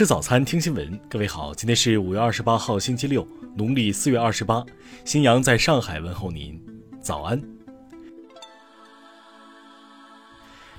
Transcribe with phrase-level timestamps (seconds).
[0.00, 0.98] 吃早餐，听新闻。
[1.10, 4.64] 各位好，今天是五月二十八号，星期六，农历四月二十八。
[5.04, 6.58] 新阳在上海问候您，
[7.02, 7.38] 早安。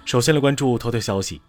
[0.05, 1.39] 首先来关注头条消息。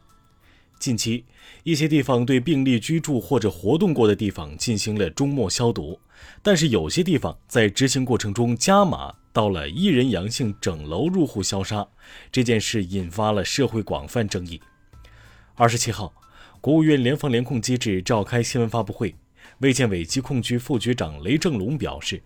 [0.78, 1.24] 近期，
[1.62, 5.98] 一些地方对病例居住或者活动过的地方进行了终末消毒，
[6.42, 11.88] 但是有些地方在执行过程中加码，到了一人阳性整楼入户消杀，
[12.30, 14.60] 这件事引发了社会广泛争议。
[15.54, 16.12] 二十七号。
[16.62, 19.12] 国务院联防联控机制召开新闻发布会，
[19.58, 22.22] 卫健委疾控局副局长雷正龙表示，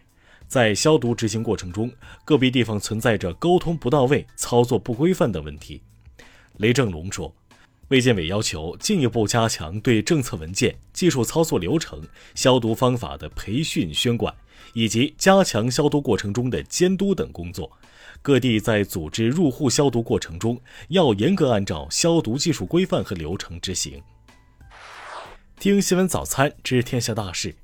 [0.46, 1.90] 在消毒执行过程中，
[2.22, 5.80] 个别地方存在着沟通不到位、操作不规范等问题。
[6.58, 7.34] 雷正龙说，
[7.88, 14.34] 卫健委要求进一步加强对政策文件、技术操作流程、消毒方法的培训宣管，
[14.74, 17.72] 以及加强消毒过程中的监督等工作。
[18.20, 24.02] 各地在组织入户消毒过程中，要严格按照消毒技术规范和流程执行。
[25.58, 27.56] 听新闻早餐知天下大事。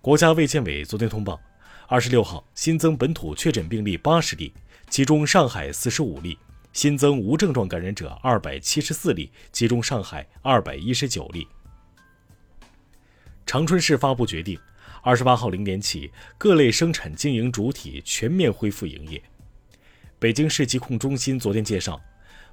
[0.00, 1.38] 国家卫健委昨天通报，
[1.86, 4.50] 二十六号新增本土确诊病例八十例，
[4.88, 6.38] 其中上海四十五例，
[6.72, 11.46] 新增无症状感染者二百七十四例，其中上海二百一十九例。
[13.44, 14.58] 长春市发布决定，
[15.02, 19.22] 二十八号零点起，各类生产经营主体全面恢复营业。
[20.18, 22.00] 北京市疾控中心昨天介绍，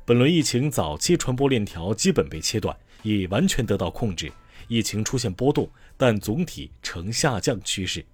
[0.04, 4.30] 本轮疫情早期传播链条基本被切断，已完全得到控制。
[4.70, 8.06] 疫情出现波动，但总体呈下降趋势。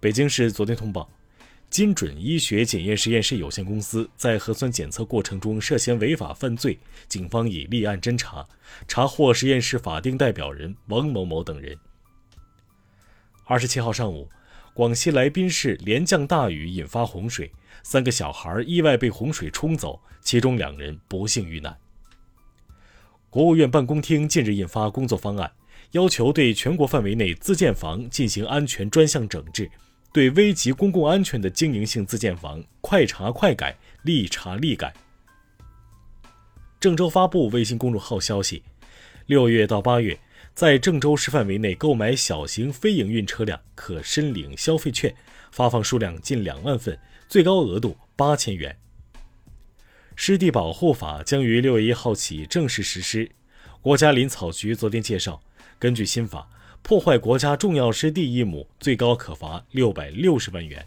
[0.00, 1.08] 北京市昨天通报，
[1.70, 8.46] 金准医学检验实验室有限公司在核酸检测过程中涉嫌违法犯罪，警方已立案侦查，
[8.88, 11.78] 查获实验室法定代表人王某某等人。
[13.44, 14.28] 二十七号上午，
[14.74, 21.76] 广西来宾市连降大雨引发洪水，三个小孩意外被洪水冲走，其中两人不幸遇难。
[23.36, 25.52] 国务院办公厅近日印发工作方案，
[25.90, 29.70] 要求对全国范围内自建房进行安全专项整治，
[30.10, 34.90] 对危及公共安全的经营性自建房快查快改、立查立改。
[36.80, 38.62] 郑州发布微信公众号消息，
[39.26, 40.18] 六月到八月，
[40.54, 45.14] 在郑州市范围内购买小型非营运车辆可申领消费券，
[45.50, 46.98] 发放数量近两万份，
[47.28, 48.74] 最高额度八千元。
[50.16, 53.30] 湿地保护法将于六月一号起正式实施。
[53.82, 55.40] 国家林草局昨天介绍，
[55.78, 56.48] 根据新法，
[56.82, 60.84] 破坏国家重要湿地一亩，最高可罚六百六十万元。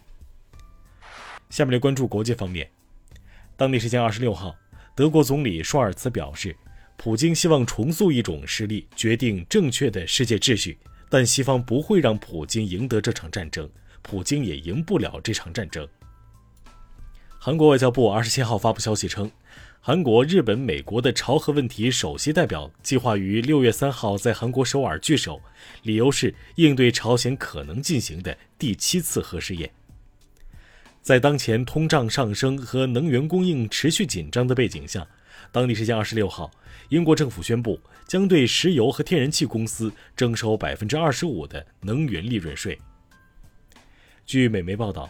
[1.51, 2.69] 下面来关注国际方面。
[3.55, 4.55] 当地时间二十六号，
[4.95, 6.55] 德国总理舒尔茨表示，
[6.97, 13.69] 普京希望重塑一种实力，决定正确的世界秩序，但西方不会让普京赢得这场战争，
[14.01, 15.87] 普京也赢不了这场战争。
[17.41, 19.31] 韩国外交部二十七号发布消息称，
[19.79, 25.41] 韩国、日本、美国的朝核问题首席代表计划于六月三号在韩国首尔聚首，
[25.83, 29.71] 理由是应对朝鲜可能进行的第七次核试验。
[31.01, 35.07] 在当前通胀上升和能源供应持续紧张的背景下，
[35.49, 36.51] 当地时间二十六号，
[36.89, 42.77] 英国政府宣布将对石油和天然气公司征收百分之二十五的能源利润税。
[44.25, 45.09] 据美媒报道。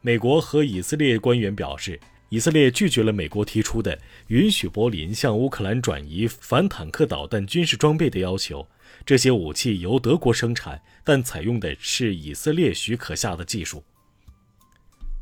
[0.00, 1.98] 美国和以色列官员表示，
[2.28, 3.98] 以色列拒绝了美国提出的
[4.28, 8.66] 允许柏林向乌克兰转移反坦克导弹军事装备的要求。
[9.04, 13.82] 这些武器由德国生产，但采用的是以色列许可下的技术。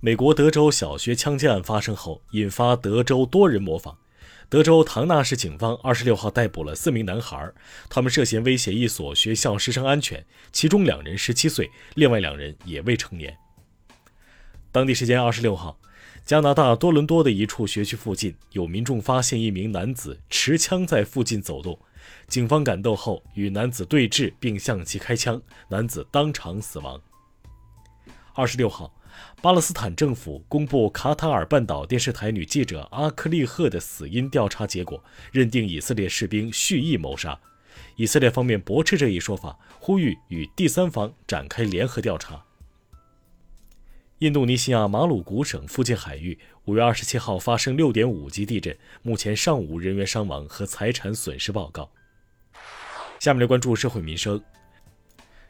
[0.01, 3.97] 美国德州小学枪击案发生后，引发德州多人模仿。
[4.49, 7.51] 德州唐纳市警方二十六号逮捕了四名男孩，
[7.89, 13.37] 他们涉嫌威胁一所学校师生安全，其中两人十七岁，另外两人也未成年。
[14.77, 15.79] 当地时间二十六号，
[16.27, 21.79] 加拿大多伦多的一处学区附近，有民众发现一名男子持枪在附近走动，
[22.29, 27.01] 警方赶到后与男子对峙，并向其开枪，男子当场死亡。
[28.35, 28.95] 二十六号，
[29.41, 35.03] 巴勒斯坦政府公布卡塔尔半岛电视台女记者阿克利赫的死因调查结果，
[35.33, 37.41] 认定以色列士兵蓄意谋杀。
[37.97, 42.43] 以色列方面驳斥这一说法，呼吁与第三方展开联合调查。
[44.21, 51.91] 印度尼西亚马鲁古省附近海域五月二十七号发生六点五级地震，目前尚无人员伤亡和财产损失报告。
[53.21, 54.43] 下面来关注社会民生。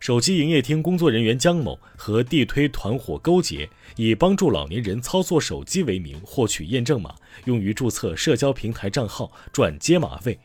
[0.00, 7.14] 手机营业厅工作人员姜某和地推团伙勾结，以帮助老年人操作手机为名获取验证码，
[7.44, 10.36] 用于注册社交平台账号赚接码费。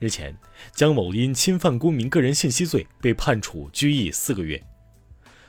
[0.00, 0.36] 日前，
[0.72, 4.60] 姜某因侵犯公民个人信息罪被判处拘役四个月。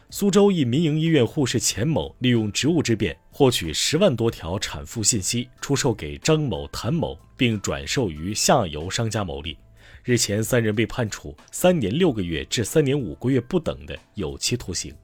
[0.10, 9.58] 苏州一民营医院护士钱某利用职务之便获取十万多条产妇信息，出售给张某、谭某，并转售于下游商家牟利。
[10.06, 14.96] 日前，三人被判处三年六个月至三年五个月不等的有期徒刑。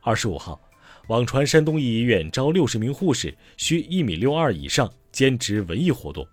[0.00, 0.58] 二十五号，
[1.08, 6.26] 网传山东一医院招六十名护士，需一米六二以上，兼职文艺活动。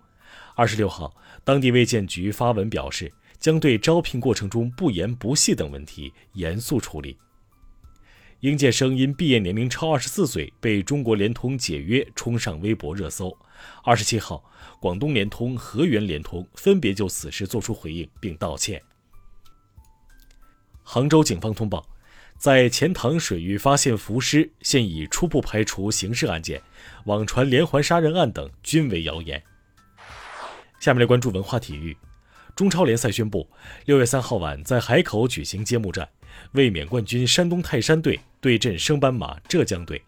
[0.54, 1.14] 二十六号，
[1.44, 7.18] 当地卫健局发文表示，将对招聘过程中不严不细等问题严肃处理。
[8.40, 13.36] 应届生因毕业年龄超二十四岁被中国联通解约，冲上微博热搜。
[13.84, 14.42] 二十七号，
[14.80, 18.80] 广东联通、河源联通分别就此事作出回应并道歉。
[20.82, 21.86] 杭州警方通报，
[22.38, 26.62] 在钱塘水域发现浮尸，现已初步排除刑事案件，
[27.04, 29.42] 网传连环杀人案等均为谣言。
[30.80, 31.94] 下面来关注文化体育。
[32.56, 33.48] 中超联赛宣布，
[33.84, 36.08] 六月三号晚在海口举行揭幕战，
[36.52, 40.02] 卫冕冠军山东泰山队对阵升班马浙江队。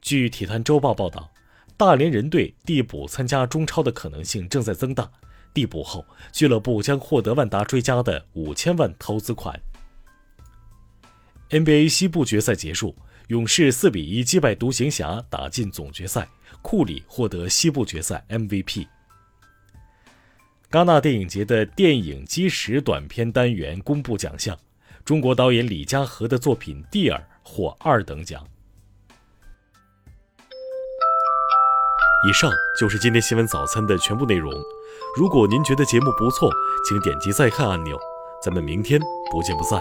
[0.00, 1.30] 据体坛周报报道，
[1.76, 5.10] 大连人队递补参加中超的可能性正在增大。
[5.54, 9.58] 递补后，俱乐部将获得万达追加的五千万投资款。
[11.50, 12.94] NBA 西部决赛结束，
[13.28, 16.28] 勇士四比一击败独行侠，打进总决赛，
[16.62, 18.86] 库里获得西部决赛 MVP。
[20.70, 24.56] 戛纳电影节的电影基石短片单元公布奖项，
[25.08, 28.46] 中国导演李嘉禾的作品《蒂尔》获二等奖。
[32.28, 34.52] 以上就是今天新闻早餐的全部内容。
[35.16, 36.52] 如果您觉得节目不错，
[36.86, 37.98] 请点击再看按钮。
[38.44, 39.00] 咱们明天
[39.32, 39.80] 不见不散。